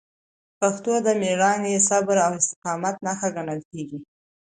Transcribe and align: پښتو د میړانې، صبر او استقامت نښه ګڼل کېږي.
پښتو 0.59 0.93
د 1.05 1.07
میړانې، 1.21 1.75
صبر 1.89 2.17
او 2.25 2.31
استقامت 2.41 2.95
نښه 3.05 3.27
ګڼل 3.35 3.59
کېږي. 3.71 3.99